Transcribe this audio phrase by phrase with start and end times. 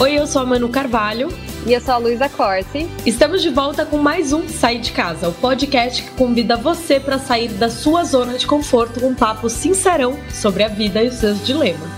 [0.00, 1.28] Oi, eu sou a Manu Carvalho.
[1.66, 2.88] E eu sou a Luísa Corsi.
[3.04, 7.18] Estamos de volta com mais um Sair de Casa, o podcast que convida você para
[7.18, 11.14] sair da sua zona de conforto com um papo sincerão sobre a vida e os
[11.14, 11.90] seus dilemas.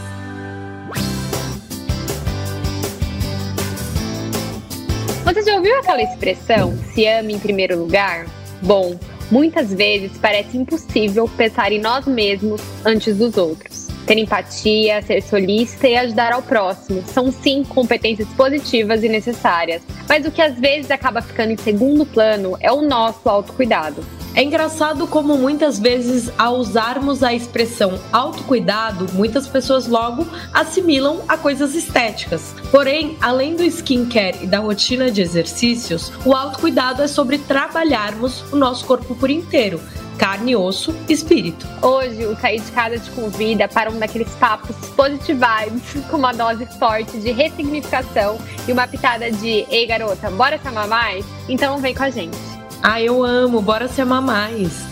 [5.23, 8.25] Você já ouviu aquela expressão, se ama em primeiro lugar?
[8.63, 8.99] Bom,
[9.31, 13.80] muitas vezes parece impossível pensar em nós mesmos antes dos outros.
[14.07, 20.27] Ter empatia, ser solícita e ajudar ao próximo são sim competências positivas e necessárias, mas
[20.27, 24.05] o que às vezes acaba ficando em segundo plano é o nosso autocuidado.
[24.33, 31.37] É engraçado como muitas vezes, ao usarmos a expressão autocuidado, muitas pessoas logo assimilam a
[31.37, 32.55] coisas estéticas.
[32.71, 38.57] Porém, além do skincare e da rotina de exercícios, o autocuidado é sobre trabalharmos o
[38.57, 39.81] nosso corpo por inteiro,
[40.21, 41.67] carne, osso, espírito.
[41.81, 46.35] Hoje, o Sair de Casa te convida para um daqueles papos positive vibes, com uma
[46.35, 51.25] dose forte de ressignificação e uma pitada de Ei garota, bora se amar mais?
[51.49, 52.37] Então vem com a gente.
[52.83, 54.90] Ah, eu amo, bora se amar mais.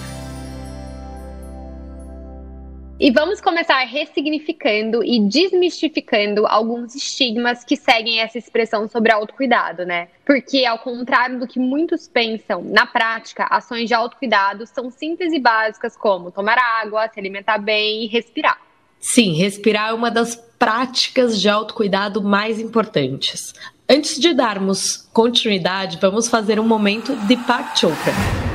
[3.01, 10.09] E vamos começar ressignificando e desmistificando alguns estigmas que seguem essa expressão sobre autocuidado, né?
[10.27, 15.39] Porque, ao contrário do que muitos pensam, na prática, ações de autocuidado são simples e
[15.39, 18.61] básicas como tomar água, se alimentar bem e respirar.
[18.99, 23.53] Sim, respirar é uma das práticas de autocuidado mais importantes.
[23.89, 28.48] Antes de darmos continuidade, vamos fazer um momento de Pak Chopra.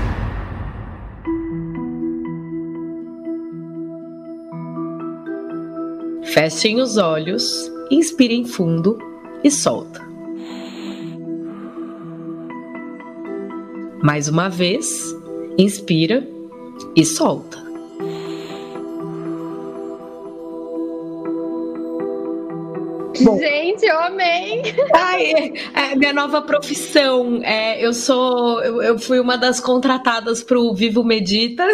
[6.34, 8.98] Fechem os olhos, inspirem fundo
[9.44, 10.02] e solta.
[14.02, 15.16] Mais uma vez,
[15.60, 16.28] inspira
[16.96, 17.64] e solta.
[23.22, 24.62] Bom, Gente, eu amei!
[24.94, 27.42] Ai, é, minha nova profissão.
[27.44, 28.62] É, eu sou.
[28.62, 31.66] Eu, eu, fui uma das contratadas pro Vivo Medita.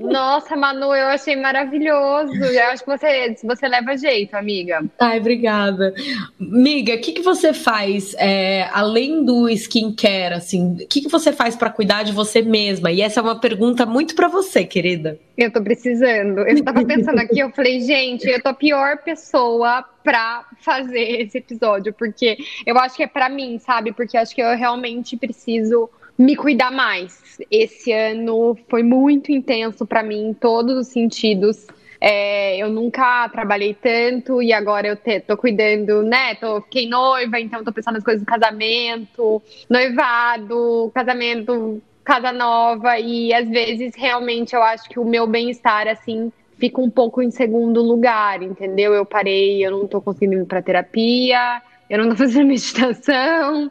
[0.00, 2.32] Nossa, Manu, eu achei maravilhoso.
[2.34, 4.84] Eu acho que você, você leva jeito, amiga.
[4.98, 5.92] Ai, obrigada.
[6.40, 10.34] Amiga, o que, que você faz é, além do skincare?
[10.34, 12.90] Assim, o que, que você faz para cuidar de você mesma?
[12.90, 15.18] E essa é uma pergunta muito para você, querida.
[15.36, 16.40] Eu tô precisando.
[16.40, 21.38] Eu tava pensando aqui, eu falei, gente, eu tô a pior pessoa pra fazer esse
[21.38, 23.92] episódio, porque eu acho que é para mim, sabe?
[23.92, 27.38] Porque acho que eu realmente preciso me cuidar mais.
[27.50, 31.66] Esse ano foi muito intenso para mim em todos os sentidos.
[32.00, 36.34] É, eu nunca trabalhei tanto e agora eu te, tô cuidando, né?
[36.36, 43.34] Tô, fiquei noiva, então tô pensando nas coisas do casamento, noivado, casamento casa nova e
[43.34, 47.82] às vezes realmente eu acho que o meu bem-estar assim fica um pouco em segundo
[47.82, 48.92] lugar, entendeu?
[48.92, 53.70] Eu parei, eu não tô conseguindo ir para terapia, eu não tô fazendo meditação,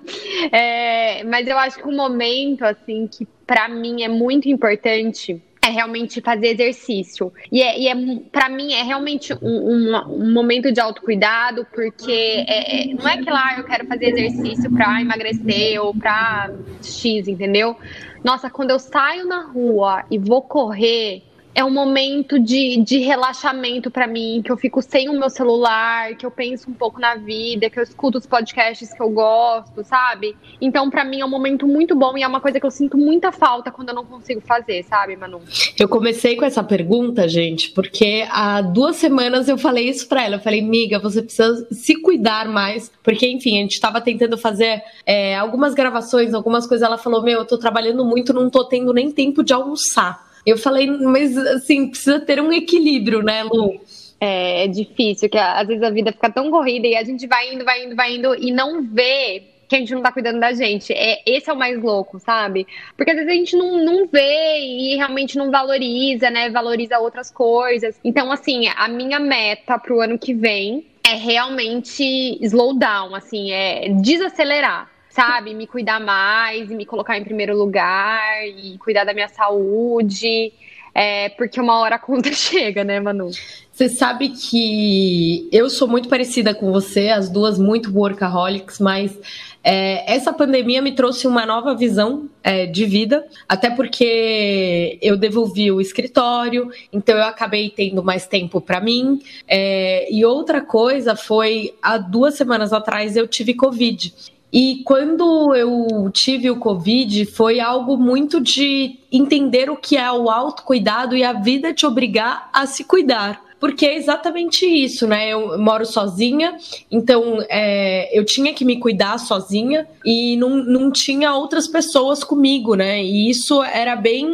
[0.52, 5.70] é, mas eu acho que um momento assim que para mim é muito importante é
[5.70, 7.32] realmente fazer exercício.
[7.52, 7.94] E, é, e é
[8.32, 13.18] para mim é realmente um, um, um, momento de autocuidado, porque é, é, não é
[13.18, 17.76] que lá eu quero fazer exercício para emagrecer ou para X, entendeu?
[18.24, 21.24] Nossa, quando eu saio na rua e vou correr,
[21.58, 26.14] é um momento de, de relaxamento para mim, que eu fico sem o meu celular,
[26.14, 29.84] que eu penso um pouco na vida, que eu escuto os podcasts que eu gosto,
[29.84, 30.38] sabe?
[30.62, 32.96] Então, para mim, é um momento muito bom e é uma coisa que eu sinto
[32.96, 35.42] muita falta quando eu não consigo fazer, sabe, Manu?
[35.80, 40.36] Eu comecei com essa pergunta, gente, porque há duas semanas eu falei isso pra ela.
[40.36, 44.84] Eu falei, miga, você precisa se cuidar mais, porque, enfim, a gente tava tentando fazer
[45.08, 46.86] é, algumas gravações, algumas coisas.
[46.86, 50.27] Ela falou, meu, eu tô trabalhando muito, não tô tendo nem tempo de almoçar.
[50.48, 53.82] Eu falei, mas assim, precisa ter um equilíbrio, né, Lu?
[54.18, 57.54] É, é difícil, que às vezes a vida fica tão corrida e a gente vai
[57.54, 60.54] indo, vai indo, vai indo e não vê que a gente não tá cuidando da
[60.54, 60.94] gente.
[60.94, 62.66] É, esse é o mais louco, sabe?
[62.96, 66.50] Porque às vezes a gente não, não vê e realmente não valoriza, né?
[66.50, 68.00] Valoriza outras coisas.
[68.02, 73.90] Então, assim, a minha meta pro ano que vem é realmente slow down, assim, é
[73.90, 79.28] desacelerar sabe, me cuidar mais e me colocar em primeiro lugar e cuidar da minha
[79.28, 80.54] saúde.
[80.94, 83.32] É, porque uma hora a conta chega, né, Manu?
[83.72, 89.20] Você sabe que eu sou muito parecida com você, as duas muito workaholics, mas
[89.64, 95.72] é, essa pandemia me trouxe uma nova visão é, de vida, até porque eu devolvi
[95.72, 99.20] o escritório, então eu acabei tendo mais tempo para mim.
[99.48, 104.37] É, e outra coisa foi, há duas semanas atrás eu tive Covid.
[104.52, 110.30] E quando eu tive o Covid, foi algo muito de entender o que é o
[110.30, 113.47] autocuidado e a vida te obrigar a se cuidar.
[113.60, 115.30] Porque é exatamente isso, né?
[115.30, 116.58] Eu moro sozinha,
[116.92, 122.76] então é, eu tinha que me cuidar sozinha e não, não tinha outras pessoas comigo,
[122.76, 123.04] né?
[123.04, 124.28] E isso era bem.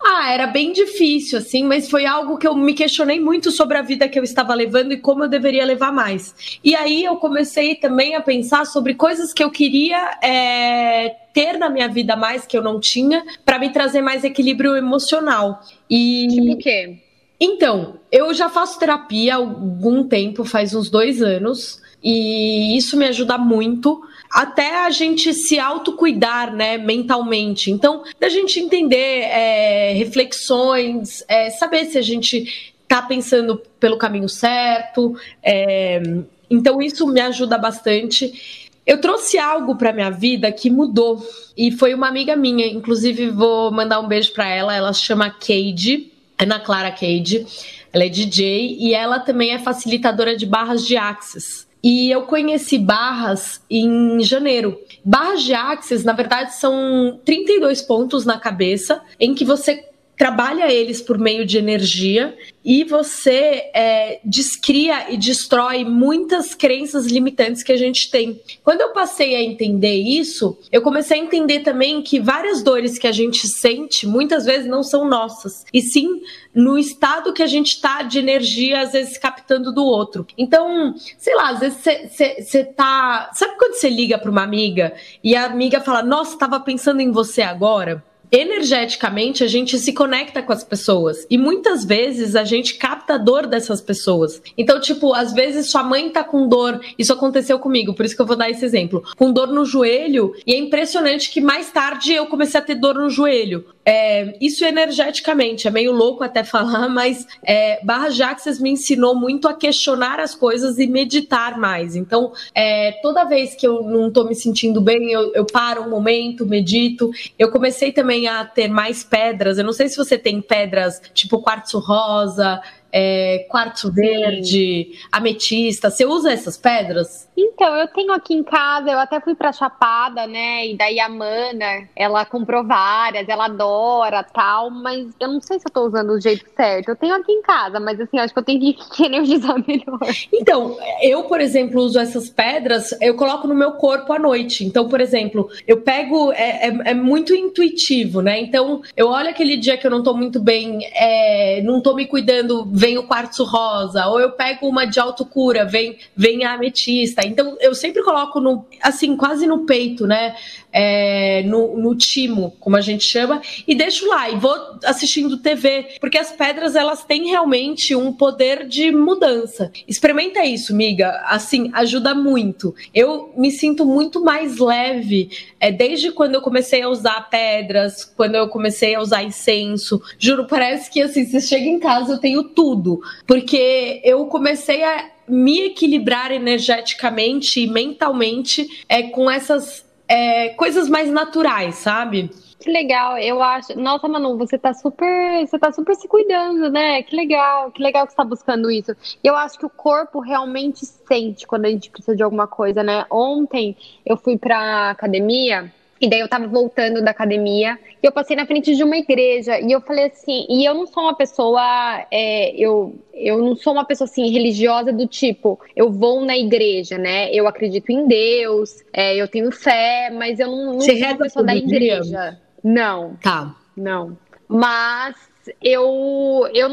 [0.00, 3.82] Ah, era bem difícil, assim, mas foi algo que eu me questionei muito sobre a
[3.82, 6.58] vida que eu estava levando e como eu deveria levar mais.
[6.62, 11.68] E aí eu comecei também a pensar sobre coisas que eu queria é, ter na
[11.68, 15.60] minha vida mais que eu não tinha, para me trazer mais equilíbrio emocional.
[15.90, 16.28] E...
[16.30, 17.07] Tipo o quê?
[17.40, 23.06] Então, eu já faço terapia há algum tempo, faz uns dois anos, e isso me
[23.06, 24.00] ajuda muito
[24.30, 27.70] até a gente se autocuidar, né, mentalmente.
[27.70, 34.28] Então, da gente entender é, reflexões, é, saber se a gente tá pensando pelo caminho
[34.28, 35.14] certo.
[35.42, 36.02] É,
[36.50, 38.68] então, isso me ajuda bastante.
[38.86, 41.22] Eu trouxe algo para minha vida que mudou
[41.56, 44.74] e foi uma amiga minha, inclusive vou mandar um beijo para ela.
[44.74, 47.46] Ela se chama Cade Ana Clara Cade.
[47.92, 51.66] Ela é DJ e ela também é facilitadora de barras de Axis.
[51.82, 54.78] E eu conheci barras em janeiro.
[55.04, 59.84] Barras de Axis, na verdade, são 32 pontos na cabeça em que você
[60.18, 67.62] trabalha eles por meio de energia e você é, descria e destrói muitas crenças limitantes
[67.62, 68.38] que a gente tem.
[68.64, 73.06] Quando eu passei a entender isso, eu comecei a entender também que várias dores que
[73.06, 76.20] a gente sente muitas vezes não são nossas, e sim
[76.52, 80.26] no estado que a gente está de energia, às vezes captando do outro.
[80.36, 83.30] Então, sei lá, às vezes você tá.
[83.32, 84.92] Sabe quando você liga para uma amiga
[85.22, 88.04] e a amiga fala: Nossa, estava pensando em você agora?
[88.30, 93.18] Energeticamente a gente se conecta com as pessoas e muitas vezes a gente capta a
[93.18, 94.42] dor dessas pessoas.
[94.56, 98.22] Então, tipo, às vezes sua mãe tá com dor, isso aconteceu comigo, por isso que
[98.22, 102.12] eu vou dar esse exemplo, com dor no joelho, e é impressionante que mais tarde
[102.12, 103.64] eu comecei a ter dor no joelho.
[103.84, 109.48] É, isso energeticamente, é meio louco até falar, mas é, Barra Jaxes me ensinou muito
[109.48, 111.96] a questionar as coisas e meditar mais.
[111.96, 115.88] Então, é, toda vez que eu não tô me sentindo bem, eu, eu paro um
[115.88, 117.10] momento, medito.
[117.38, 119.58] Eu comecei também a ter mais pedras.
[119.58, 122.60] Eu não sei se você tem pedras tipo quartzo rosa,
[122.92, 125.90] é, quartzo verde, ametista.
[125.90, 127.28] Você usa essas pedras?
[127.36, 130.66] Então, eu tenho aqui em casa, eu até fui pra Chapada, né?
[130.66, 135.66] E daí a Mana, ela comprou várias, ela adora tal, mas eu não sei se
[135.68, 136.88] eu tô usando do jeito certo.
[136.88, 140.00] Eu tenho aqui em casa, mas assim, acho que eu tenho que energizar melhor.
[140.32, 144.64] Então, eu, por exemplo, uso essas pedras, eu coloco no meu corpo à noite.
[144.64, 148.40] Então, por exemplo, eu pego, é, é, é muito intuitivo, né?
[148.40, 152.06] Então, eu olho aquele dia que eu não tô muito bem, é, não tô me
[152.06, 157.26] cuidando vem o quartzo rosa, ou eu pego uma de autocura, vem, vem a ametista.
[157.26, 160.36] Então eu sempre coloco no, assim, quase no peito, né?
[160.80, 164.54] É, no, no timo, como a gente chama, e deixo lá e vou
[164.84, 169.72] assistindo TV, porque as pedras elas têm realmente um poder de mudança.
[169.88, 172.72] Experimenta isso, miga, assim, ajuda muito.
[172.94, 178.36] Eu me sinto muito mais leve é, desde quando eu comecei a usar pedras, quando
[178.36, 180.00] eu comecei a usar incenso.
[180.16, 185.10] Juro, parece que assim, você chega em casa, eu tenho tudo porque eu comecei a
[185.28, 192.30] me equilibrar energeticamente e mentalmente é, com essas é, coisas mais naturais, sabe?
[192.58, 193.78] Que legal, eu acho.
[193.78, 195.46] Nossa, Manu, você tá super.
[195.46, 197.02] Você tá super se cuidando, né?
[197.04, 198.96] Que legal, que legal que você tá buscando isso.
[199.22, 203.06] Eu acho que o corpo realmente sente quando a gente precisa de alguma coisa, né?
[203.10, 208.36] Ontem eu fui pra academia e daí eu tava voltando da academia e eu passei
[208.36, 212.06] na frente de uma igreja e eu falei assim, e eu não sou uma pessoa,
[212.10, 216.96] é, eu, eu não sou uma pessoa assim religiosa do tipo, eu vou na igreja,
[216.96, 217.32] né?
[217.32, 221.44] Eu acredito em Deus, é, eu tenho fé, mas eu não, não sou uma pessoa
[221.44, 222.02] da igreja.
[222.02, 222.40] Dia?
[222.62, 223.16] Não.
[223.22, 223.54] Tá.
[223.76, 224.16] Não.
[224.48, 225.16] Mas
[225.62, 226.68] eu, eu,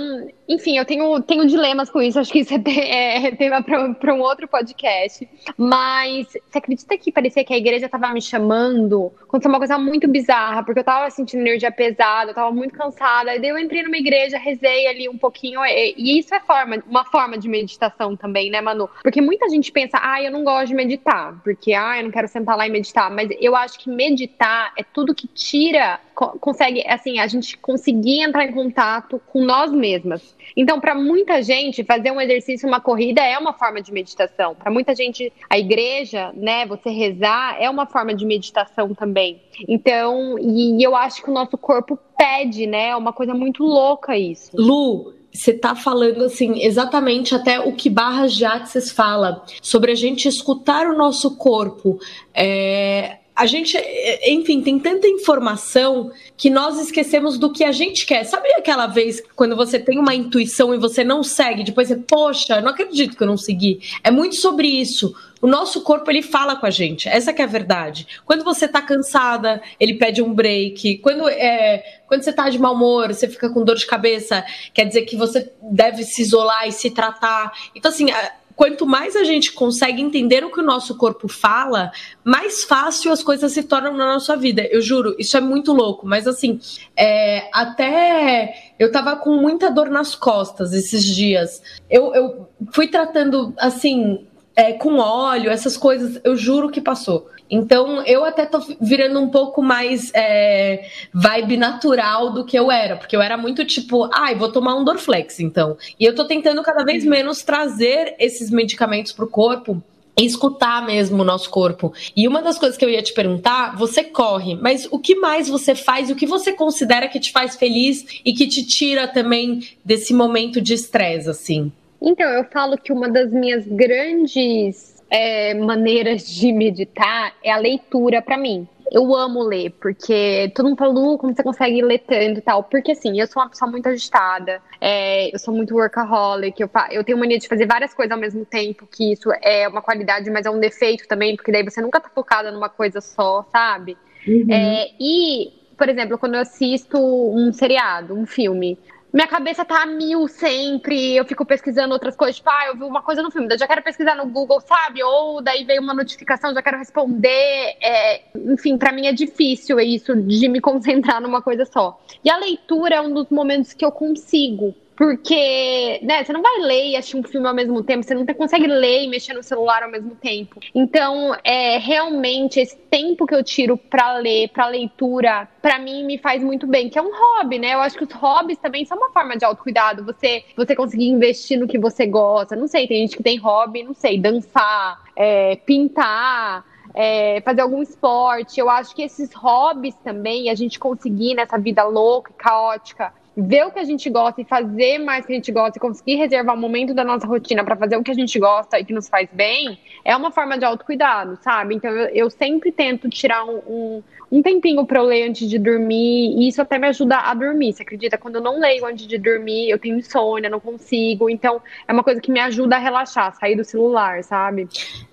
[0.48, 2.20] enfim, eu tenho, tenho dilemas com isso.
[2.20, 5.28] Acho que isso é, é tema para um outro podcast.
[5.58, 9.12] Mas você acredita que parecia que a igreja estava me chamando?
[9.24, 13.36] Aconteceu uma coisa muito bizarra, porque eu estava sentindo energia pesada, eu estava muito cansada.
[13.36, 15.66] E daí eu entrei numa igreja, rezei ali um pouquinho.
[15.66, 18.88] E, e, isso é forma, uma forma de meditação também, né, Manu?
[19.02, 22.28] Porque muita gente pensa, ah, eu não gosto de meditar, porque ah, eu não quero
[22.28, 23.10] sentar lá e meditar.
[23.10, 28.46] Mas eu acho que meditar é tudo que tira, consegue, assim, a gente conseguir entrar
[28.46, 30.35] em contato com nós mesmas.
[30.56, 34.56] Então, para muita gente, fazer um exercício, uma corrida é uma forma de meditação.
[34.56, 39.42] Para muita gente, a igreja, né, você rezar é uma forma de meditação também.
[39.68, 42.90] Então, e eu acho que o nosso corpo pede, né?
[42.90, 44.52] É uma coisa muito louca isso.
[44.56, 49.96] Lu, você está falando assim exatamente até o que Barras de Axis fala sobre a
[49.96, 52.00] gente escutar o nosso corpo.
[52.34, 53.78] É, a gente,
[54.26, 58.24] enfim, tem tanta informação que nós esquecemos do que a gente quer.
[58.24, 62.62] Sabe aquela vez quando você tem uma intuição e você não segue, depois você, poxa,
[62.62, 63.82] não acredito que eu não segui.
[64.02, 65.14] É muito sobre isso.
[65.42, 67.10] O nosso corpo ele fala com a gente.
[67.10, 68.08] Essa é a verdade.
[68.26, 71.00] Quando você tá cansada, ele pede um break.
[71.00, 74.86] Quando é, quando você tá de mau humor, você fica com dor de cabeça, quer
[74.86, 77.52] dizer que você deve se isolar e se tratar.
[77.76, 78.08] Então assim,
[78.56, 81.92] quanto mais a gente consegue entender o que o nosso corpo fala,
[82.24, 84.68] mais fácil as coisas se tornam na nossa vida.
[84.72, 86.60] Eu juro, isso é muito louco, mas assim,
[86.96, 91.62] é, até eu tava com muita dor nas costas esses dias.
[91.90, 97.28] Eu, eu fui tratando, assim, é, com óleo, essas coisas, eu juro que passou.
[97.50, 102.96] Então, eu até tô virando um pouco mais é, vibe natural do que eu era,
[102.96, 105.78] porque eu era muito tipo, ai, ah, vou tomar um Dorflex, então.
[106.00, 109.82] E eu tô tentando cada vez menos trazer esses medicamentos pro corpo
[110.18, 111.94] e escutar mesmo o nosso corpo.
[112.16, 115.48] E uma das coisas que eu ia te perguntar, você corre, mas o que mais
[115.48, 116.10] você faz?
[116.10, 120.62] O que você considera que te faz feliz e que te tira também desse momento
[120.62, 121.72] de estresse, assim?
[122.02, 128.22] Então, eu falo que uma das minhas grandes é, maneiras de meditar é a leitura
[128.22, 128.68] para mim.
[128.92, 132.64] Eu amo ler, porque todo mundo fala, Lu, como você consegue ler tanto e tal?
[132.64, 137.04] Porque assim, eu sou uma pessoa muito agitada, é, eu sou muito workaholic, eu, eu
[137.04, 140.46] tenho mania de fazer várias coisas ao mesmo tempo, que isso é uma qualidade, mas
[140.46, 143.98] é um defeito também, porque daí você nunca tá focada numa coisa só, sabe?
[144.28, 144.48] Uhum.
[144.52, 148.78] É, e, por exemplo, quando eu assisto um seriado, um filme,
[149.16, 152.84] minha cabeça tá a mil sempre, eu fico pesquisando outras coisas, tipo, ah, eu vi
[152.84, 155.02] uma coisa no filme, daí já quero pesquisar no Google, sabe?
[155.02, 157.78] Ou daí veio uma notificação, já quero responder.
[157.82, 161.98] É, enfim, para mim é difícil isso de me concentrar numa coisa só.
[162.26, 166.60] E a leitura é um dos momentos que eu consigo porque, né, você não vai
[166.60, 169.44] ler e assistir um filme ao mesmo tempo, você não consegue ler e mexer no
[169.44, 170.60] celular ao mesmo tempo.
[170.74, 176.18] Então, é realmente esse tempo que eu tiro para ler, para leitura, para mim me
[176.18, 177.74] faz muito bem, que é um hobby, né?
[177.74, 180.04] Eu acho que os hobbies também são uma forma de autocuidado.
[180.06, 182.56] Você você conseguir investir no que você gosta.
[182.56, 187.82] Não sei, tem gente que tem hobby, não sei, dançar, é, pintar, é, fazer algum
[187.82, 188.60] esporte.
[188.60, 193.66] Eu acho que esses hobbies também, a gente conseguir nessa vida louca e caótica, ver
[193.66, 196.16] o que a gente gosta e fazer mais o que a gente gosta e conseguir
[196.16, 198.94] reservar um momento da nossa rotina para fazer o que a gente gosta e que
[198.94, 201.76] nos faz bem, é uma forma de autocuidado, sabe?
[201.76, 205.60] Então eu, eu sempre tento tirar um, um, um tempinho para eu ler antes de
[205.60, 207.74] dormir e isso até me ajuda a dormir.
[207.74, 208.18] Você acredita?
[208.18, 211.30] Quando eu não leio antes de dormir, eu tenho insônia, não consigo.
[211.30, 214.68] Então é uma coisa que me ajuda a relaxar, sair do celular, sabe?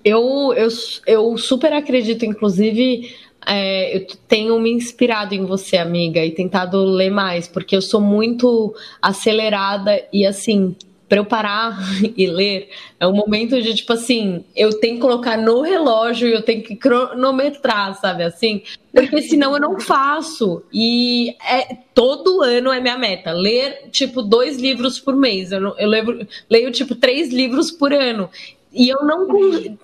[0.05, 0.69] Eu, eu,
[1.07, 7.11] eu super acredito, inclusive é, eu tenho me inspirado em você, amiga, e tentado ler
[7.11, 10.77] mais, porque eu sou muito acelerada e assim,
[11.13, 11.79] para eu parar
[12.17, 16.33] e ler, é um momento de tipo assim, eu tenho que colocar no relógio e
[16.33, 18.63] eu tenho que cronometrar, sabe assim?
[18.91, 20.63] Porque senão eu não faço.
[20.73, 23.31] E é, todo ano é minha meta.
[23.31, 25.53] Ler, tipo, dois livros por mês.
[25.53, 28.31] Eu, eu leio, leio, tipo, três livros por ano.
[28.73, 29.29] E eu não,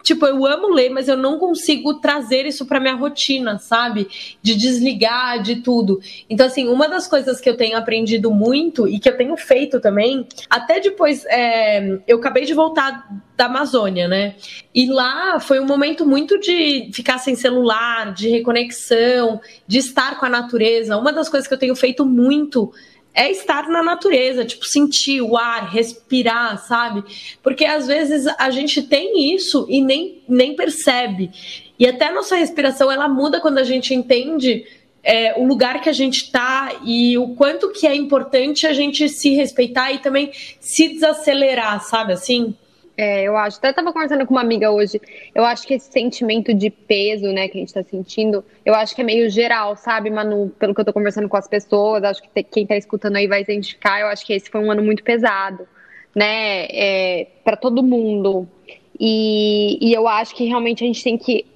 [0.02, 4.08] tipo, eu amo ler, mas eu não consigo trazer isso para minha rotina, sabe?
[4.42, 6.00] De desligar de tudo.
[6.28, 9.80] Então, assim, uma das coisas que eu tenho aprendido muito e que eu tenho feito
[9.80, 14.34] também, até depois, é, eu acabei de voltar da Amazônia, né?
[14.74, 20.26] E lá foi um momento muito de ficar sem celular, de reconexão, de estar com
[20.26, 20.96] a natureza.
[20.96, 22.72] Uma das coisas que eu tenho feito muito
[23.18, 27.02] é estar na natureza, tipo, sentir o ar, respirar, sabe?
[27.42, 31.28] Porque às vezes a gente tem isso e nem, nem percebe.
[31.76, 34.64] E até nossa respiração ela muda quando a gente entende
[35.02, 39.08] é, o lugar que a gente está e o quanto que é importante a gente
[39.08, 42.54] se respeitar e também se desacelerar, sabe assim?
[43.00, 43.58] É, eu acho.
[43.58, 45.00] Até estava conversando com uma amiga hoje.
[45.32, 48.92] Eu acho que esse sentimento de peso, né, que a gente está sentindo, eu acho
[48.92, 50.52] que é meio geral, sabe, Manu?
[50.58, 53.42] Pelo que eu estou conversando com as pessoas, acho que quem está escutando aí vai
[53.42, 54.00] identificar.
[54.00, 55.64] Eu acho que esse foi um ano muito pesado,
[56.12, 58.48] né, é, para todo mundo.
[58.98, 61.46] E, e eu acho que realmente a gente tem que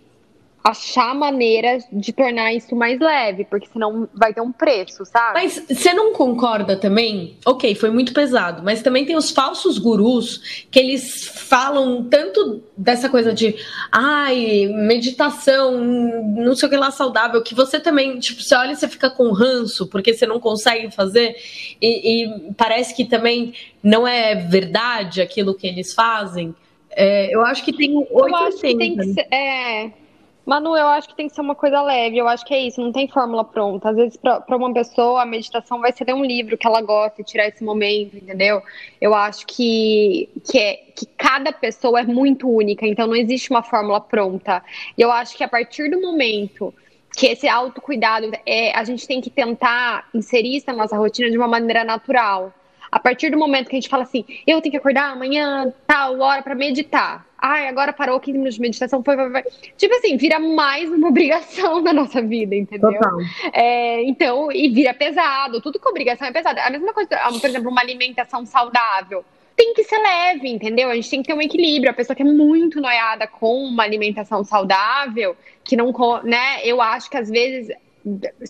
[0.64, 5.35] achar maneiras de tornar isso mais leve, porque senão vai ter um preço, sabe?
[5.35, 7.37] Mas você não concorda também?
[7.45, 13.09] Ok, foi muito pesado, mas também tem os falsos gurus que eles falam tanto dessa
[13.09, 13.57] coisa de
[13.90, 18.76] ai, meditação, não sei o que lá saudável, que você também, tipo, você olha e
[18.76, 21.35] você fica com ranço porque você não consegue fazer
[21.81, 23.52] e, e parece que também
[23.83, 26.54] não é verdade aquilo que eles fazem.
[26.95, 30.02] É, eu acho que tem oito Eu acho que tem que ser, é
[30.45, 32.81] Manu, eu acho que tem que ser uma coisa leve, eu acho que é isso,
[32.81, 33.91] não tem fórmula pronta.
[33.91, 37.21] Às vezes, para uma pessoa, a meditação vai ser ler um livro que ela gosta
[37.21, 38.61] e tirar esse momento, entendeu?
[39.01, 43.63] Eu acho que, que, é, que cada pessoa é muito única, então não existe uma
[43.63, 44.63] fórmula pronta.
[44.99, 46.75] E eu acho que a partir do momento
[47.17, 51.37] que esse autocuidado, é, a gente tem que tentar inserir isso na nossa rotina de
[51.37, 52.53] uma maneira natural.
[52.93, 56.21] A partir do momento que a gente fala assim, eu tenho que acordar amanhã, tal
[56.21, 57.27] hora para meditar.
[57.39, 59.45] Ai, agora parou 15 minutos de meditação, foi, foi, foi.
[59.79, 62.93] Tipo assim, vira mais uma obrigação na nossa vida, entendeu?
[62.93, 63.19] Total.
[63.55, 65.63] É, então, e vira pesado.
[65.63, 66.61] Tudo com obrigação é pesado.
[66.61, 67.09] A mesma coisa,
[67.41, 69.25] por exemplo, uma alimentação saudável
[69.57, 70.91] tem que ser leve, entendeu?
[70.91, 71.91] A gente tem que ter um equilíbrio.
[71.91, 75.35] A pessoa que é muito noiada com uma alimentação saudável,
[75.65, 75.93] que não,
[76.25, 76.61] né?
[76.63, 77.75] Eu acho que às vezes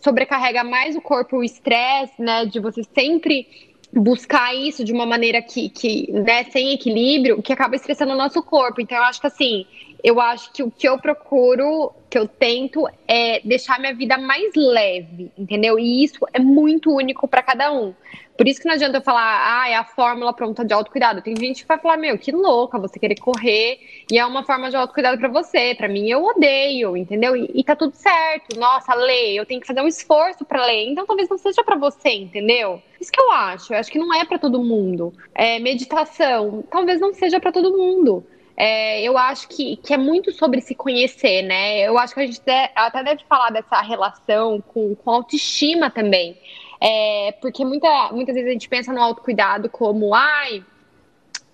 [0.02, 2.46] sobrecarrega mais o corpo o estresse, né?
[2.46, 7.76] De você sempre buscar isso de uma maneira que, que né, sem equilíbrio, que acaba
[7.76, 8.80] estressando o nosso corpo.
[8.80, 9.66] Então, eu acho que assim,
[10.02, 14.52] eu acho que o que eu procuro, que eu tento, é deixar minha vida mais
[14.56, 15.78] leve, entendeu?
[15.78, 17.94] E isso é muito único para cada um.
[18.36, 21.20] Por isso que não adianta eu falar, ah, é a fórmula pronta de autocuidado.
[21.20, 23.78] Tem gente que vai falar, meu, que louca você querer correr
[24.10, 25.74] e é uma forma de autocuidado para você.
[25.74, 27.36] Para mim, eu odeio, entendeu?
[27.36, 28.58] E, e tá tudo certo.
[28.58, 30.88] Nossa, ler, eu tenho que fazer um esforço para ler.
[30.88, 32.82] Então talvez não seja para você, entendeu?
[33.02, 33.74] Isso que eu acho.
[33.74, 35.12] Eu acho que não é para todo mundo.
[35.34, 38.24] É, meditação, talvez não seja para todo mundo.
[38.56, 41.80] É, eu acho que, que é muito sobre se conhecer, né?
[41.80, 42.40] Eu acho que a gente
[42.76, 46.38] até deve falar dessa relação com, com autoestima também.
[46.80, 50.64] É, porque muita, muitas vezes a gente pensa no autocuidado como, ai,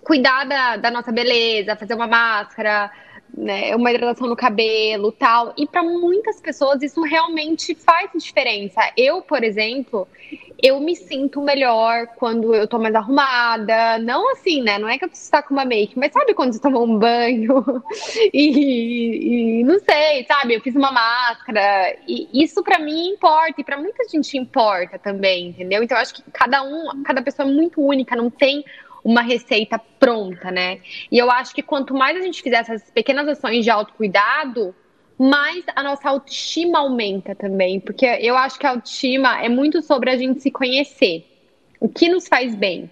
[0.03, 2.91] cuidar da, da nossa beleza, fazer uma máscara,
[3.35, 5.53] né, uma hidratação no cabelo, tal.
[5.57, 8.81] E para muitas pessoas isso realmente faz diferença.
[8.97, 10.07] Eu, por exemplo,
[10.61, 13.97] eu me sinto melhor quando eu tô mais arrumada.
[13.99, 14.77] Não assim, né?
[14.77, 16.97] Não é que eu preciso estar com uma make, mas sabe quando você tomou um
[16.97, 17.63] banho
[18.33, 20.55] e, e, não sei, sabe?
[20.55, 21.95] Eu fiz uma máscara.
[22.07, 25.81] E isso para mim importa e para muita gente importa também, entendeu?
[25.81, 28.65] Então eu acho que cada um, cada pessoa é muito única, não tem
[29.03, 30.79] uma receita pronta, né?
[31.11, 34.75] E eu acho que quanto mais a gente fizer essas pequenas ações de autocuidado,
[35.17, 40.09] mais a nossa autoestima aumenta também, porque eu acho que a autoestima é muito sobre
[40.09, 41.25] a gente se conhecer,
[41.79, 42.89] o que nos faz bem,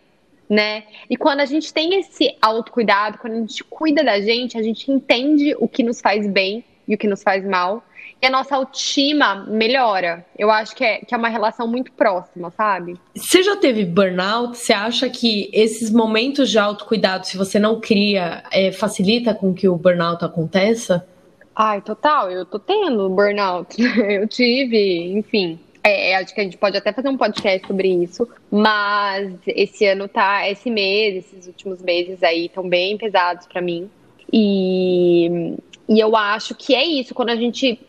[0.49, 0.83] né?
[1.09, 4.91] E quando a gente tem esse autocuidado, quando a gente cuida da gente, a gente
[4.91, 7.83] entende o que nos faz bem e o que nos faz mal,
[8.21, 10.25] e a nossa autoestima melhora.
[10.37, 12.99] Eu acho que é, que é uma relação muito próxima, sabe?
[13.15, 14.57] Você já teve burnout?
[14.57, 19.67] Você acha que esses momentos de autocuidado, se você não cria, é, facilita com que
[19.67, 21.07] o burnout aconteça?
[21.55, 23.75] Ai, total, eu tô tendo burnout.
[23.81, 25.59] Eu tive, enfim.
[25.83, 30.07] É, acho que a gente pode até fazer um podcast sobre isso, mas esse ano
[30.07, 33.89] tá, esse mês, esses últimos meses aí estão bem pesados para mim.
[34.31, 35.55] E,
[35.87, 37.79] e eu acho que é isso, quando a gente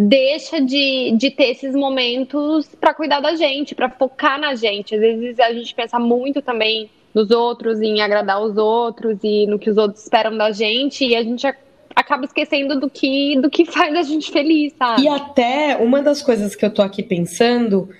[0.00, 4.94] deixa de, de ter esses momentos para cuidar da gente, para focar na gente.
[4.94, 9.58] Às vezes a gente pensa muito também nos outros, em agradar os outros e no
[9.58, 11.46] que os outros esperam da gente, e a gente
[11.94, 15.02] acaba esquecendo do que, do que faz a gente feliz, sabe?
[15.02, 17.90] E até uma das coisas que eu tô aqui pensando,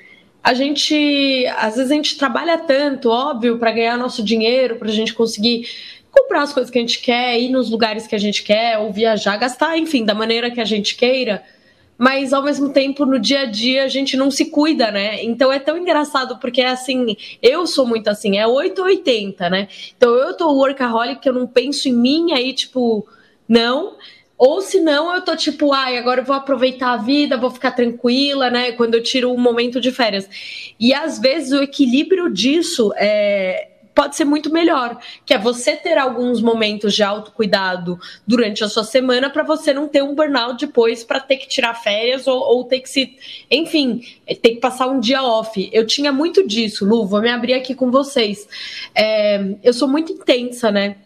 [0.42, 5.12] a gente, às vezes a gente trabalha tanto, óbvio, para ganhar nosso dinheiro, pra gente
[5.12, 5.68] conseguir
[6.10, 8.90] comprar as coisas que a gente quer, ir nos lugares que a gente quer, ou
[8.90, 11.42] viajar, gastar, enfim, da maneira que a gente queira.
[12.00, 15.22] Mas ao mesmo tempo, no dia a dia, a gente não se cuida, né?
[15.22, 19.50] Então é tão engraçado, porque é assim, eu sou muito assim, é 8 ou 80,
[19.50, 19.68] né?
[19.94, 23.06] Então eu tô workaholic, que eu não penso em mim, aí, tipo,
[23.46, 23.98] não.
[24.38, 27.72] Ou se não, eu tô tipo, ai, agora eu vou aproveitar a vida, vou ficar
[27.72, 28.72] tranquila, né?
[28.72, 30.26] Quando eu tiro um momento de férias.
[30.80, 33.68] E às vezes o equilíbrio disso é,
[34.00, 38.82] pode ser muito melhor, que é você ter alguns momentos de autocuidado durante a sua
[38.82, 42.64] semana para você não ter um burnout depois para ter que tirar férias ou, ou,
[42.64, 43.14] ter que se,
[43.50, 45.68] enfim, ter que passar um dia off.
[45.70, 48.48] Eu tinha muito disso, Lu, vou me abrir aqui com vocês.
[48.94, 50.96] É, eu sou muito intensa, né?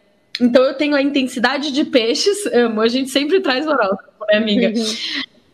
[0.41, 4.69] Então eu tenho a intensidade de peixes, amo, a gente sempre traz horóscopo, né, amiga?
[4.69, 4.95] Uhum.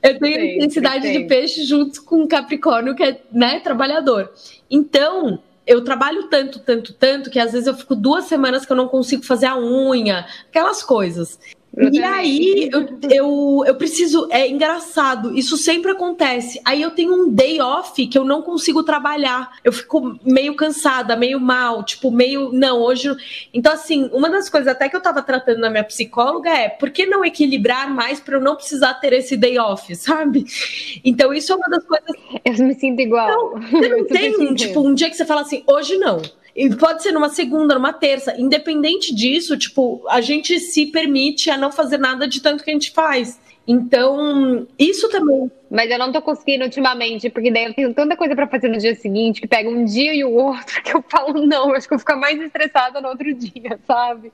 [0.02, 4.30] Eu tenho a intensidade de peixe junto com Capricórnio, que é né, trabalhador.
[4.70, 8.76] Então, eu trabalho tanto, tanto, tanto, que às vezes eu fico duas semanas que eu
[8.76, 11.38] não consigo fazer a unha, aquelas coisas.
[11.76, 14.26] E aí eu, eu, eu, preciso.
[14.30, 16.60] É engraçado, isso sempre acontece.
[16.64, 19.52] Aí eu tenho um day off que eu não consigo trabalhar.
[19.62, 22.50] Eu fico meio cansada, meio mal, tipo, meio.
[22.52, 23.14] Não, hoje.
[23.54, 26.90] Então, assim, uma das coisas até que eu tava tratando na minha psicóloga é por
[26.90, 30.44] que não equilibrar mais para eu não precisar ter esse day off, sabe?
[31.04, 32.16] Então, isso é uma das coisas.
[32.44, 33.28] Eu me sinto igual.
[33.28, 36.20] Não, você não tem, tipo, um dia que você fala assim, hoje não.
[36.54, 38.34] E pode ser numa segunda, numa terça.
[38.38, 42.72] Independente disso, tipo, a gente se permite a não fazer nada de tanto que a
[42.72, 43.38] gente faz.
[43.66, 45.50] Então, isso também.
[45.70, 48.78] Mas eu não tô conseguindo ultimamente, porque daí eu tenho tanta coisa para fazer no
[48.78, 51.94] dia seguinte que pega um dia e o outro que eu falo, não, acho que
[51.94, 54.32] eu vou ficar mais estressada no outro dia, sabe?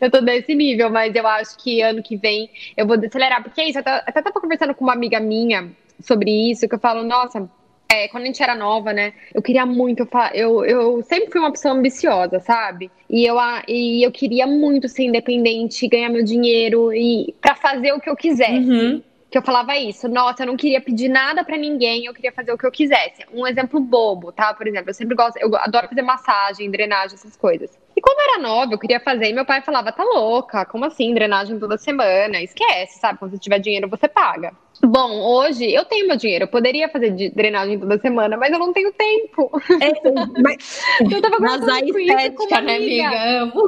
[0.00, 3.60] Eu tô nesse nível, mas eu acho que ano que vem eu vou decelerar, porque
[3.60, 5.70] é isso, eu até tava conversando com uma amiga minha
[6.00, 7.48] sobre isso, que eu falo, nossa,
[7.92, 9.12] é, quando a gente era nova, né?
[9.34, 10.08] Eu queria muito.
[10.32, 12.90] Eu, eu sempre fui uma pessoa ambiciosa, sabe?
[13.08, 13.36] E eu,
[13.68, 18.16] e eu queria muito ser independente, ganhar meu dinheiro e para fazer o que eu
[18.16, 18.70] quisesse.
[18.70, 19.02] Uhum.
[19.30, 22.52] Que eu falava isso, nossa, eu não queria pedir nada para ninguém, eu queria fazer
[22.52, 23.24] o que eu quisesse.
[23.32, 24.52] Um exemplo bobo, tá?
[24.52, 27.70] Por exemplo, eu sempre gosto, eu adoro fazer massagem, drenagem, essas coisas.
[27.96, 30.84] E quando eu era nova, eu queria fazer, e meu pai falava, tá louca, como
[30.84, 32.40] assim, drenagem toda semana?
[32.40, 33.18] Esquece, sabe?
[33.18, 34.52] Quando você tiver dinheiro, você paga.
[34.84, 38.72] Bom, hoje eu tenho meu dinheiro, eu poderia fazer drenagem toda semana, mas eu não
[38.72, 39.50] tenho tempo.
[39.80, 39.92] É,
[40.40, 43.52] mas, eu tava mas a estética, né, amiga?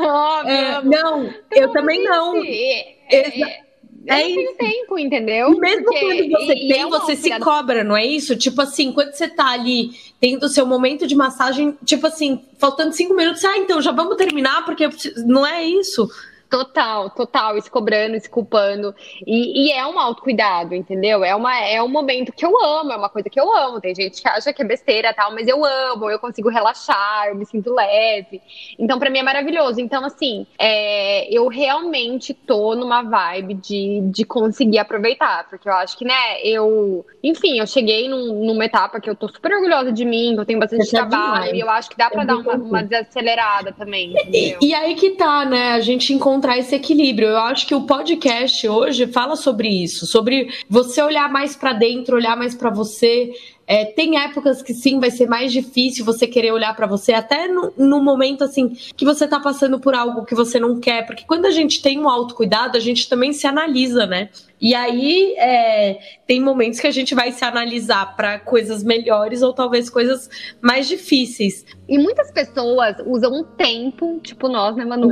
[0.00, 2.36] Óbvio, é, não, eu, eu também não.
[2.44, 3.69] É,
[4.10, 5.52] é, eu tenho tempo, entendeu?
[5.52, 8.36] E mesmo Porque, quando você e, tem, e é você se cobra, não é isso?
[8.36, 12.92] Tipo assim, quando você tá ali tendo o seu momento de massagem, tipo assim, faltando
[12.92, 14.88] cinco minutos, ah, então já vamos terminar, porque
[15.24, 16.08] não é isso.
[16.50, 18.92] Total, total, se cobrando, se culpando.
[19.24, 21.22] E, e, é um autocuidado, entendeu?
[21.22, 23.80] É, uma, é um momento que eu amo, é uma coisa que eu amo.
[23.80, 27.36] Tem gente que acha que é besteira tal, mas eu amo, eu consigo relaxar, eu
[27.36, 28.42] me sinto leve.
[28.76, 29.80] Então, para mim é maravilhoso.
[29.80, 35.96] Então, assim, é, eu realmente tô numa vibe de, de conseguir aproveitar, porque eu acho
[35.96, 37.06] que, né, eu.
[37.22, 40.46] Enfim, eu cheguei num, numa etapa que eu tô super orgulhosa de mim, que eu
[40.46, 44.14] tenho bastante Você trabalho, e eu acho que dá pra dar uma, uma desacelerada também.
[44.32, 45.74] E, e aí que tá, né?
[45.74, 47.28] A gente encontra encontrar esse equilíbrio.
[47.28, 52.16] Eu acho que o podcast hoje fala sobre isso, sobre você olhar mais para dentro,
[52.16, 53.30] olhar mais para você,
[53.70, 57.46] é, tem épocas que sim vai ser mais difícil você querer olhar para você, até
[57.46, 61.22] no, no, momento assim que você tá passando por algo que você não quer, porque
[61.24, 64.28] quando a gente tem um autocuidado, a gente também se analisa, né?
[64.60, 69.52] E aí é, tem momentos que a gente vai se analisar para coisas melhores ou
[69.52, 70.28] talvez coisas
[70.60, 71.64] mais difíceis.
[71.88, 75.10] E muitas pessoas usam um tempo, tipo nós, né, Manu,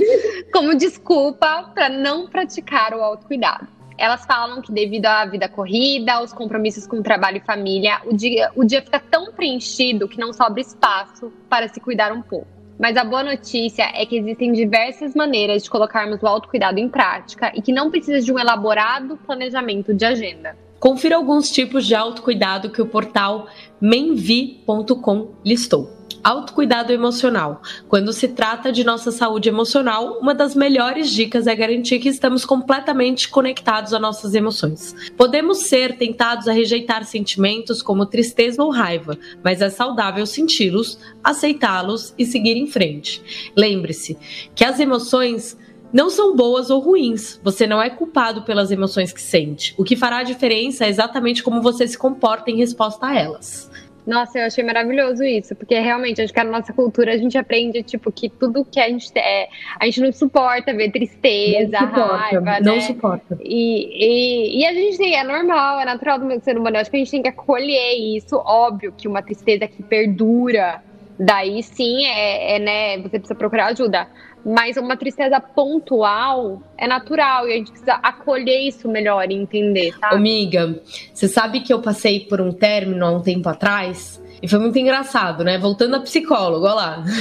[0.50, 3.77] como desculpa para não praticar o autocuidado.
[3.98, 8.50] Elas falam que devido à vida corrida, aos compromissos com trabalho e família, o dia,
[8.54, 12.46] o dia fica tão preenchido que não sobra espaço para se cuidar um pouco.
[12.78, 17.50] Mas a boa notícia é que existem diversas maneiras de colocarmos o autocuidado em prática
[17.52, 20.56] e que não precisa de um elaborado planejamento de agenda.
[20.78, 23.48] Confira alguns tipos de autocuidado que o portal
[23.80, 25.97] menvi.com listou.
[26.22, 27.62] Autocuidado emocional.
[27.88, 32.44] Quando se trata de nossa saúde emocional, uma das melhores dicas é garantir que estamos
[32.44, 34.94] completamente conectados a nossas emoções.
[35.16, 42.14] Podemos ser tentados a rejeitar sentimentos como tristeza ou raiva, mas é saudável senti-los, aceitá-los
[42.18, 43.52] e seguir em frente.
[43.56, 44.18] Lembre-se
[44.54, 45.56] que as emoções
[45.92, 47.40] não são boas ou ruins.
[47.42, 49.74] Você não é culpado pelas emoções que sente.
[49.78, 53.70] O que fará a diferença é exatamente como você se comporta em resposta a elas.
[54.08, 57.82] Nossa, eu achei maravilhoso isso, porque realmente acho que na nossa cultura a gente aprende,
[57.82, 62.16] tipo, que tudo que a gente é, a gente não suporta ver tristeza, não suporta,
[62.16, 62.60] raiva, né?
[62.62, 63.38] Não suporta.
[63.42, 66.76] E, e, e, a gente tem, é normal, é natural do ser humano.
[66.76, 68.34] Eu acho que a gente tem que acolher isso.
[68.36, 70.82] Óbvio que uma tristeza que perdura,
[71.18, 74.08] daí sim é, é né, você precisa procurar ajuda
[74.44, 79.92] mas uma tristeza pontual é natural e a gente precisa acolher isso melhor e entender,
[79.98, 80.14] sabe?
[80.14, 80.80] Amiga,
[81.12, 84.20] você sabe que eu passei por um término há um tempo atrás?
[84.40, 85.58] E foi muito engraçado, né?
[85.58, 87.04] Voltando a psicólogo, olha lá.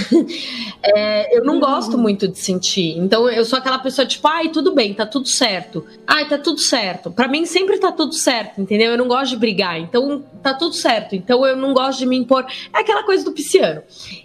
[0.89, 2.97] É, eu não gosto muito de sentir.
[2.97, 5.85] Então eu sou aquela pessoa tipo, ai, tudo bem, tá tudo certo.
[6.05, 7.11] Ai, tá tudo certo.
[7.11, 8.91] Para mim sempre tá tudo certo, entendeu?
[8.91, 9.77] Eu não gosto de brigar.
[9.79, 11.13] Então tá tudo certo.
[11.13, 12.45] Então eu não gosto de me impor.
[12.73, 13.81] É aquela coisa do pisciano.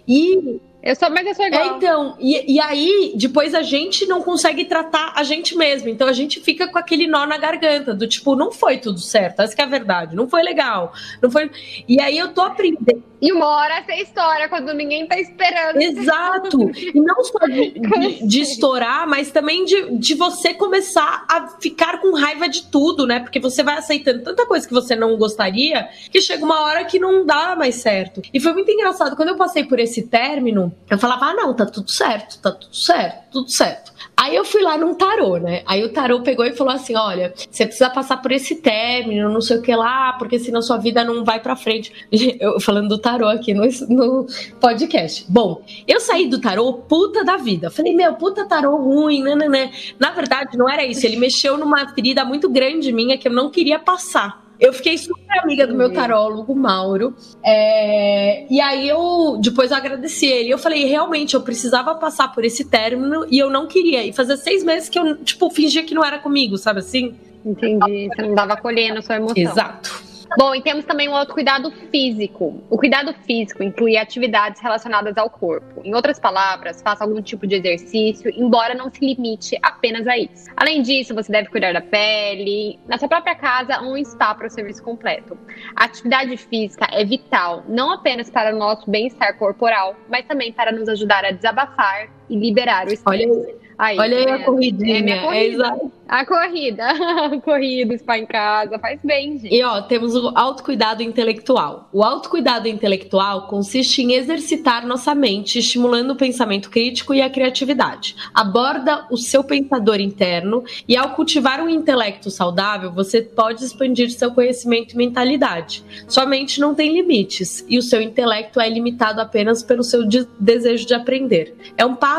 [0.07, 1.63] E eu sou, mas eu sou igual.
[1.63, 5.87] É, então, e, e aí, depois a gente não consegue tratar a gente mesmo.
[5.87, 9.41] Então a gente fica com aquele nó na garganta, do tipo, não foi tudo certo,
[9.41, 10.91] essa é a verdade, não foi legal.
[11.21, 11.49] Não foi.
[11.87, 13.01] E aí eu tô aprendendo.
[13.21, 15.81] E uma hora essa história, quando ninguém tá esperando.
[15.81, 16.69] Exato.
[16.75, 22.01] E não só de, de, de, estourar, mas também de, de você começar a ficar
[22.01, 23.21] com raiva de tudo, né?
[23.21, 26.99] Porque você vai aceitando tanta coisa que você não gostaria, que chega uma hora que
[26.99, 28.21] não dá mais certo.
[28.33, 29.15] E foi muito engraçado.
[29.15, 32.75] Quando eu passei por esse término, eu falava, ah, não, tá tudo certo, tá tudo
[32.75, 33.93] certo, tudo certo.
[34.15, 35.63] Aí eu fui lá num tarô, né?
[35.65, 39.41] Aí o tarô pegou e falou assim: olha, você precisa passar por esse término, não
[39.41, 41.91] sei o que lá, porque senão sua vida não vai pra frente.
[42.39, 44.27] Eu falando do tarô aqui no, no
[44.59, 45.25] podcast.
[45.29, 47.69] Bom, eu saí do tarô puta da vida.
[47.69, 49.71] Falei, meu, puta tarô ruim, né, né, né.
[49.99, 51.05] Na verdade, não era isso.
[51.05, 55.39] Ele mexeu numa ferida muito grande minha que eu não queria passar Eu fiquei super
[55.43, 57.13] amiga do meu tarólogo, Mauro.
[57.43, 60.51] É, e aí eu depois eu agradeci ele.
[60.51, 64.05] Eu falei, realmente, eu precisava passar por esse término e eu não queria.
[64.05, 67.13] E fazia seis meses que eu, tipo, fingia que não era comigo, sabe assim?
[67.45, 68.07] Entendi.
[68.07, 69.35] Você não dava acolhendo a sua emoção.
[69.35, 70.12] Exato.
[70.35, 72.63] Bom, e temos também um autocuidado físico.
[72.69, 75.81] O cuidado físico inclui atividades relacionadas ao corpo.
[75.83, 80.49] Em outras palavras, faça algum tipo de exercício, embora não se limite apenas a isso.
[80.57, 84.47] Além disso, você deve cuidar da pele, na sua própria casa ou em spa para
[84.47, 85.37] o serviço completo.
[85.75, 90.71] A atividade física é vital, não apenas para o nosso bem-estar corporal, mas também para
[90.71, 93.63] nos ajudar a desabafar e liberar o estresse.
[93.77, 94.99] Aí, Olha aí a é, corridinha.
[94.99, 95.67] É minha corrida.
[95.67, 96.85] É a corrida.
[96.85, 99.53] a corrida, spa em casa, faz bem, gente.
[99.53, 101.89] E ó, temos o autocuidado intelectual.
[101.91, 108.15] O autocuidado intelectual consiste em exercitar nossa mente, estimulando o pensamento crítico e a criatividade.
[108.33, 114.31] Aborda o seu pensador interno e ao cultivar um intelecto saudável, você pode expandir seu
[114.31, 115.83] conhecimento e mentalidade.
[116.07, 120.27] Sua mente não tem limites e o seu intelecto é limitado apenas pelo seu de
[120.39, 121.55] desejo de aprender.
[121.77, 122.12] É um passo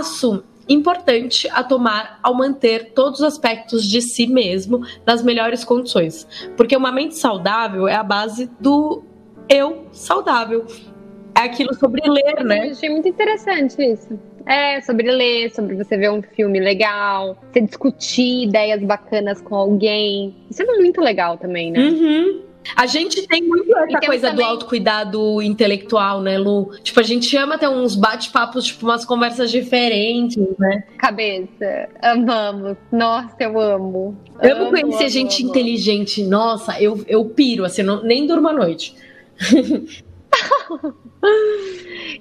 [0.68, 6.26] importante a tomar ao manter todos os aspectos de si mesmo nas melhores condições.
[6.56, 9.02] Porque uma mente saudável é a base do
[9.48, 10.64] eu saudável.
[11.36, 12.68] É aquilo sobre ler, né?
[12.68, 14.18] Eu achei muito interessante isso.
[14.46, 20.36] É, sobre ler, sobre você ver um filme legal, você discutir ideias bacanas com alguém.
[20.50, 21.80] Isso é muito legal também, né?
[21.80, 22.42] Uhum.
[22.76, 24.44] A gente tem muito essa coisa também...
[24.44, 26.70] do autocuidado intelectual, né, Lu?
[26.82, 30.84] Tipo, a gente ama ter uns bate-papos, tipo, umas conversas diferentes, né?
[30.98, 32.76] Cabeça, amamos.
[32.90, 34.16] Nossa, eu amo.
[34.40, 35.50] Eu amo conhecer amo, gente amo.
[35.50, 36.22] inteligente.
[36.24, 38.94] Nossa, eu, eu piro, assim, não, nem durmo à noite.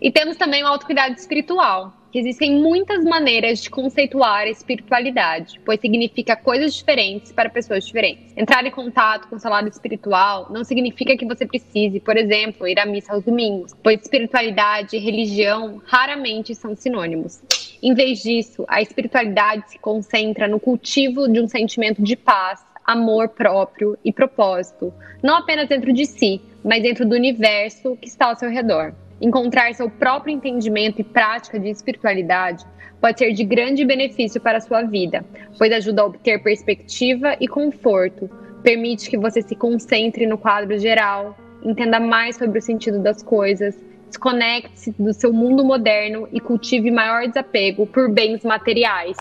[0.02, 5.82] e temos também o autocuidado espiritual que existem muitas maneiras de conceituar a espiritualidade, pois
[5.82, 8.38] significa coisas diferentes para pessoas diferentes.
[8.38, 12.68] Entrar em contato com o seu lado espiritual não significa que você precise, por exemplo,
[12.68, 17.42] ir à missa aos domingos, pois espiritualidade e religião raramente são sinônimos.
[17.82, 23.30] Em vez disso, a espiritualidade se concentra no cultivo de um sentimento de paz, amor
[23.30, 28.36] próprio e propósito, não apenas dentro de si, mas dentro do universo que está ao
[28.36, 28.94] seu redor.
[29.22, 32.66] Encontrar seu próprio entendimento e prática de espiritualidade
[33.00, 35.26] pode ser de grande benefício para a sua vida,
[35.58, 38.30] pois ajuda a obter perspectiva e conforto,
[38.62, 43.78] permite que você se concentre no quadro geral, entenda mais sobre o sentido das coisas,
[44.08, 49.18] desconecte-se do seu mundo moderno e cultive maior desapego por bens materiais,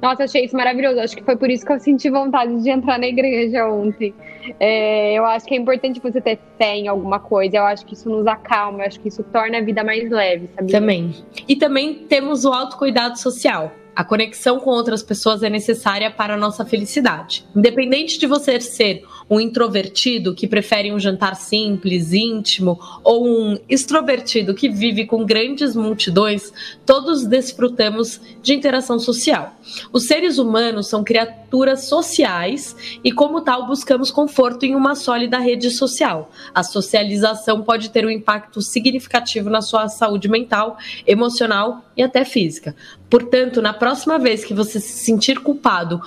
[0.00, 1.00] nossa, achei isso maravilhoso.
[1.00, 4.14] Acho que foi por isso que eu senti vontade de entrar na igreja ontem.
[4.58, 7.56] É, eu acho que é importante você ter fé em alguma coisa.
[7.56, 8.80] Eu acho que isso nos acalma.
[8.82, 10.72] Eu acho que isso torna a vida mais leve, sabe?
[10.72, 11.14] Também.
[11.48, 13.72] E também temos o autocuidado social.
[13.94, 17.46] A conexão com outras pessoas é necessária para a nossa felicidade.
[17.56, 24.54] Independente de você ser um introvertido que prefere um jantar simples, íntimo, ou um extrovertido
[24.54, 26.52] que vive com grandes multidões,
[26.84, 29.56] todos desfrutamos de interação social.
[29.92, 35.70] Os seres humanos são criaturas sociais e, como tal, buscamos conforto em uma sólida rede
[35.70, 36.30] social.
[36.54, 42.76] A socialização pode ter um impacto significativo na sua saúde mental, emocional e até física.
[43.10, 46.00] Portanto, na próxima vez que você se sentir culpado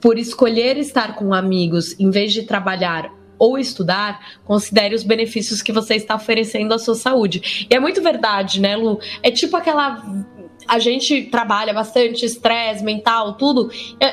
[0.00, 5.72] por escolher estar com amigos em vez de trabalhar ou estudar, considere os benefícios que
[5.72, 7.66] você está oferecendo à sua saúde.
[7.70, 9.00] E é muito verdade, né, Lu?
[9.22, 10.04] É tipo aquela
[10.66, 13.70] a gente trabalha bastante, estresse mental, tudo.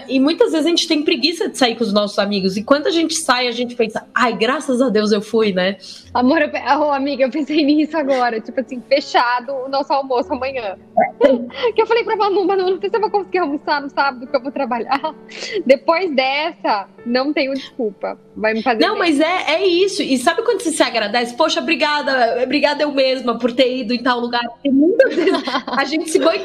[0.08, 2.58] E muitas vezes a gente tem preguiça de sair com os nossos amigos.
[2.58, 5.78] E quando a gente sai, a gente pensa, ai, graças a Deus eu fui, né?
[6.14, 8.40] Amor, eu, oh, amiga, eu pensei nisso agora.
[8.40, 10.78] Tipo assim, fechado o nosso almoço amanhã.
[11.76, 14.26] que eu falei pra Manu, Manu, não sei se eu vou conseguir almoçar no sábado
[14.26, 15.14] que eu vou trabalhar.
[15.66, 18.18] Depois dessa, não tenho desculpa.
[18.36, 18.80] Vai me fazer.
[18.86, 19.00] Não, bem.
[19.00, 20.02] mas é, é isso.
[20.02, 21.36] E sabe quando você se agradece?
[21.36, 24.44] Poxa, obrigada, obrigada eu mesma por ter ido em tal lugar.
[24.62, 26.37] Tem muitas vezes a gente se boicota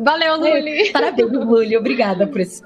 [0.00, 0.90] Valeu, Luli.
[0.92, 1.76] Parabéns, Luli.
[1.76, 2.62] Obrigada por esse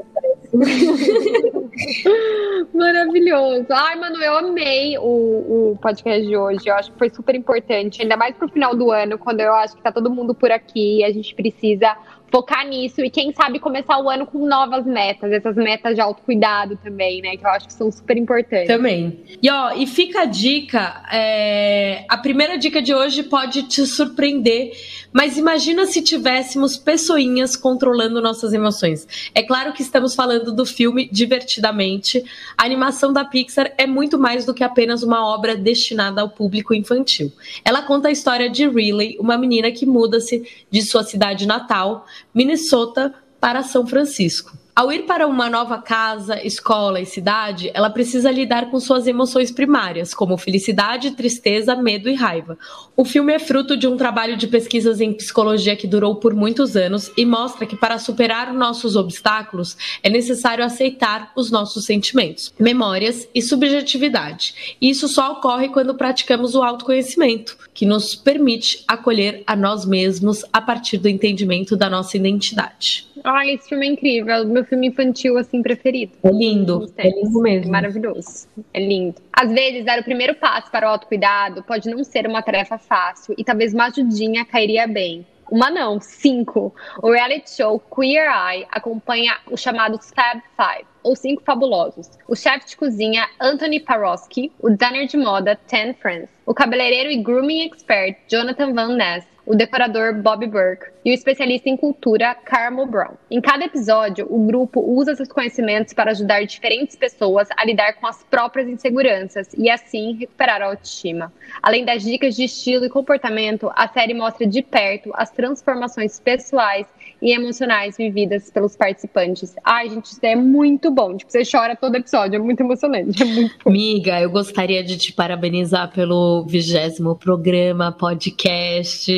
[2.72, 3.66] Maravilhoso.
[3.70, 6.68] Ai, mano, eu amei o, o podcast de hoje.
[6.68, 9.76] Eu acho que foi super importante, ainda mais pro final do ano, quando eu acho
[9.76, 11.96] que tá todo mundo por aqui e a gente precisa
[12.30, 16.76] focar nisso e quem sabe começar o ano com novas metas, essas metas de autocuidado
[16.82, 17.36] também, né?
[17.36, 18.68] Que eu acho que são super importantes.
[18.68, 19.20] Também.
[19.42, 22.04] E ó, e fica a dica, é...
[22.08, 24.72] a primeira dica de hoje pode te surpreender,
[25.12, 29.06] mas imagina se tivéssemos pessoinhas controlando nossas emoções.
[29.34, 32.24] É claro que estamos falando do filme Divertidamente.
[32.56, 36.74] A animação da Pixar é muito mais do que apenas uma obra destinada ao público
[36.74, 37.32] infantil.
[37.64, 42.04] Ela conta a história de Riley, uma menina que muda-se de sua cidade natal,
[42.34, 44.56] Minnesota, para São Francisco.
[44.76, 49.50] Ao ir para uma nova casa, escola e cidade, ela precisa lidar com suas emoções
[49.50, 52.58] primárias, como felicidade, tristeza, medo e raiva.
[52.94, 56.76] O filme é fruto de um trabalho de pesquisas em psicologia que durou por muitos
[56.76, 63.26] anos e mostra que para superar nossos obstáculos é necessário aceitar os nossos sentimentos, memórias
[63.34, 64.76] e subjetividade.
[64.78, 70.44] E isso só ocorre quando praticamos o autoconhecimento, que nos permite acolher a nós mesmos
[70.52, 73.06] a partir do entendimento da nossa identidade.
[73.24, 74.46] Ai, esse filme é incrível.
[74.46, 76.12] Meu filme infantil, assim, preferido.
[76.22, 76.92] É lindo.
[76.96, 77.68] É lindo mesmo.
[77.68, 78.48] É maravilhoso.
[78.72, 79.16] É lindo.
[79.32, 83.34] Às vezes, dar o primeiro passo para o autocuidado pode não ser uma tarefa fácil
[83.38, 85.26] e talvez uma ajudinha cairia bem.
[85.50, 86.74] Uma não, cinco.
[87.00, 92.10] O reality show Queer Eye acompanha o chamado Fab Five, ou Cinco Fabulosos.
[92.26, 97.22] O chefe de cozinha Anthony Parosky, o designer de moda Ten Friends, o cabeleireiro e
[97.22, 102.86] grooming expert Jonathan Van Ness, o decorador Bob Burke e o especialista em cultura Carmel
[102.86, 103.14] Brown.
[103.30, 108.08] Em cada episódio, o grupo usa seus conhecimentos para ajudar diferentes pessoas a lidar com
[108.08, 111.32] as próprias inseguranças e assim recuperar a autoestima.
[111.62, 116.88] Além das dicas de estilo e comportamento, a série mostra de perto as transformações pessoais
[117.20, 119.54] e emocionais vividas pelos participantes.
[119.64, 121.16] Ai, gente, isso é muito bom.
[121.16, 123.22] Tipo, você chora todo episódio, é muito emocionante.
[123.22, 123.70] É muito bom.
[123.70, 129.10] Miga, eu gostaria de te parabenizar pelo vigésimo programa, podcast.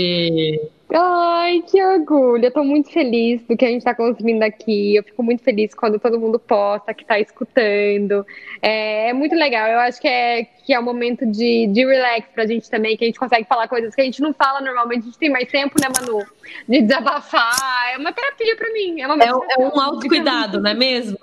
[0.90, 2.46] Ai, que orgulho!
[2.46, 4.96] Eu tô muito feliz do que a gente tá conseguindo aqui.
[4.96, 8.24] Eu fico muito feliz quando todo mundo posta, que tá escutando.
[8.62, 9.68] É, é muito legal.
[9.68, 13.04] Eu acho que é, que é um momento de, de relax pra gente também, que
[13.04, 15.02] a gente consegue falar coisas que a gente não fala normalmente.
[15.02, 16.24] A gente tem mais tempo, né, Manu?
[16.66, 17.92] De desabafar.
[17.92, 19.00] É uma terapia pra mim.
[19.02, 21.18] É, uma é, é um autocuidado, não é mesmo?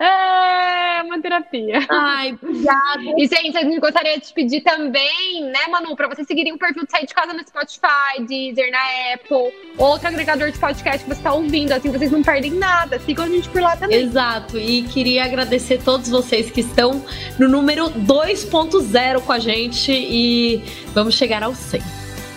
[0.00, 1.80] É uma terapia.
[1.90, 3.02] Ai, obrigada.
[3.16, 6.58] E, gente, a gente gostaria de te pedir também, né, Manu, pra vocês seguirem o
[6.58, 11.14] perfil de Sair de Casa no Spotify, Deezer, na Apple, outro agregador de podcast que
[11.14, 12.98] você tá ouvindo, assim, vocês não perdem nada.
[13.00, 14.02] Sigam a gente por lá também.
[14.02, 14.56] Exato.
[14.56, 17.04] E queria agradecer todos vocês que estão
[17.38, 20.62] no número 2.0 com a gente e
[20.94, 21.80] vamos chegar ao 100.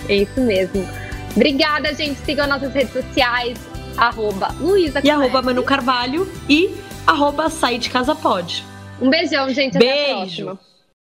[0.10, 0.88] É isso mesmo.
[1.36, 2.20] Obrigada, gente.
[2.22, 3.58] Sigam nossas redes sociais,
[3.98, 6.70] arroba Luísa E arroba Manu Carvalho e
[7.06, 8.64] arroba Sair de Casa Pode.
[9.02, 9.78] Um beijão, gente.
[9.78, 10.58] Beijo.